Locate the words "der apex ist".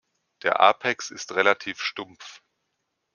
0.41-1.35